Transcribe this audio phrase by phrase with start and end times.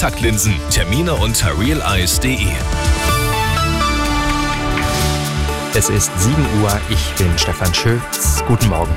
[0.00, 0.54] Kontaktlinsen.
[0.70, 2.38] Termine unter realeyes.de.
[5.74, 8.42] Es ist 7 Uhr, ich bin Stefan Schulz.
[8.48, 8.90] Guten Morgen.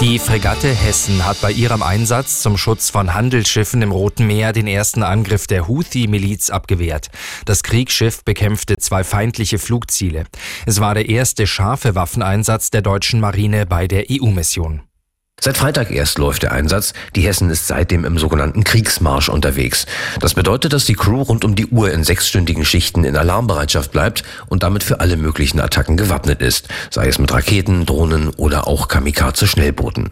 [0.00, 4.66] Die Fregatte Hessen hat bei ihrem Einsatz zum Schutz von Handelsschiffen im Roten Meer den
[4.66, 7.06] ersten Angriff der Houthi-Miliz abgewehrt.
[7.44, 10.24] Das Kriegsschiff bekämpfte zwei feindliche Flugziele.
[10.66, 14.82] Es war der erste scharfe Waffeneinsatz der deutschen Marine bei der EU-Mission.
[15.38, 16.94] Seit Freitag erst läuft der Einsatz.
[17.14, 19.84] Die Hessen ist seitdem im sogenannten Kriegsmarsch unterwegs.
[20.18, 24.24] Das bedeutet, dass die Crew rund um die Uhr in sechsstündigen Schichten in Alarmbereitschaft bleibt
[24.48, 28.88] und damit für alle möglichen Attacken gewappnet ist, sei es mit Raketen, Drohnen oder auch
[28.88, 30.08] Kamikaze-Schnellbooten.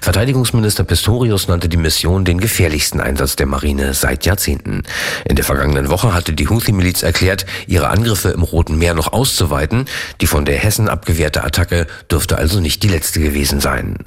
[0.00, 4.84] Verteidigungsminister Pistorius nannte die Mission den gefährlichsten Einsatz der Marine seit Jahrzehnten.
[5.26, 9.84] In der vergangenen Woche hatte die Houthi-Miliz erklärt, ihre Angriffe im Roten Meer noch auszuweiten.
[10.22, 13.98] Die von der Hessen abgewehrte Attacke dürfte also nicht die letzte gewesen sein.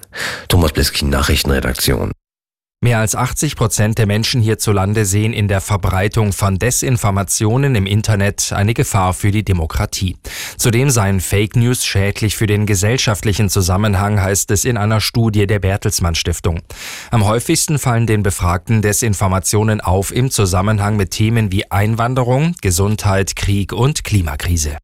[0.56, 2.14] Thomas Bliskin, Nachrichtenredaktion.
[2.82, 8.54] Mehr als 80 Prozent der Menschen hierzulande sehen in der Verbreitung von Desinformationen im Internet
[8.54, 10.16] eine Gefahr für die Demokratie.
[10.56, 15.60] Zudem seien Fake News schädlich für den gesellschaftlichen Zusammenhang, heißt es in einer Studie der
[15.60, 16.62] Bertelsmann Stiftung.
[17.12, 23.74] Am häufigsten fallen den Befragten Desinformationen auf im Zusammenhang mit Themen wie Einwanderung, Gesundheit, Krieg
[23.74, 24.78] und Klimakrise.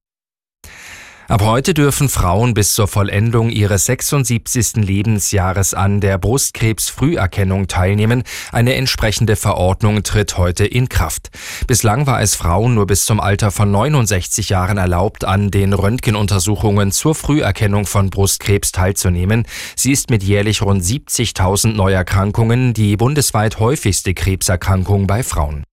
[1.31, 4.83] Ab heute dürfen Frauen bis zur Vollendung ihres 76.
[4.85, 8.23] Lebensjahres an der Brustkrebsfrüherkennung teilnehmen.
[8.51, 11.29] Eine entsprechende Verordnung tritt heute in Kraft.
[11.67, 16.91] Bislang war es Frauen nur bis zum Alter von 69 Jahren erlaubt, an den Röntgenuntersuchungen
[16.91, 19.47] zur Früherkennung von Brustkrebs teilzunehmen.
[19.77, 25.63] Sie ist mit jährlich rund 70.000 Neuerkrankungen die bundesweit häufigste Krebserkrankung bei Frauen.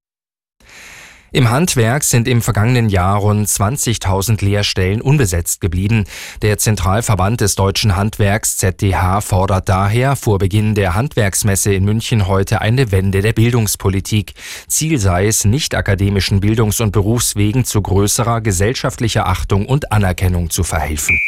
[1.30, 6.04] Im Handwerk sind im vergangenen Jahr rund 20.000 Lehrstellen unbesetzt geblieben.
[6.40, 12.62] Der Zentralverband des deutschen Handwerks ZDH fordert daher vor Beginn der Handwerksmesse in München heute
[12.62, 14.32] eine Wende der Bildungspolitik.
[14.68, 20.64] Ziel sei es, nicht akademischen Bildungs- und Berufswegen zu größerer gesellschaftlicher Achtung und Anerkennung zu
[20.64, 21.18] verhelfen.